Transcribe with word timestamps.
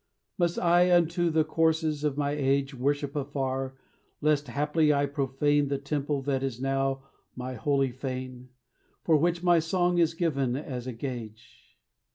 Must 0.39 0.57
I 0.57 0.91
unto 0.91 1.29
the 1.29 1.43
courses 1.43 2.03
of 2.03 2.17
my 2.17 2.31
age 2.31 2.73
Worship 2.73 3.15
afar, 3.15 3.77
lest 4.19 4.47
haply 4.47 4.91
I 4.91 5.05
profane 5.05 5.67
The 5.67 5.77
temple 5.77 6.23
that 6.23 6.41
is 6.41 6.59
now 6.59 7.03
my 7.35 7.53
holy 7.53 7.91
fane, 7.91 8.49
For 9.03 9.15
which 9.15 9.43
my 9.43 9.59
song 9.59 9.99
is 9.99 10.15
given 10.15 10.55
as 10.55 10.87
a 10.87 10.93
gage? 10.93 11.77